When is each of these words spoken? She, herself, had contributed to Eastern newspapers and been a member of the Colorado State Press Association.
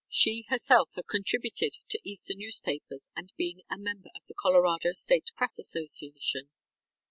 She, 0.09 0.47
herself, 0.49 0.89
had 0.95 1.05
contributed 1.05 1.73
to 1.89 1.99
Eastern 2.03 2.39
newspapers 2.39 3.11
and 3.15 3.31
been 3.37 3.61
a 3.69 3.77
member 3.77 4.09
of 4.15 4.25
the 4.25 4.33
Colorado 4.33 4.93
State 4.93 5.29
Press 5.35 5.59
Association. 5.59 6.49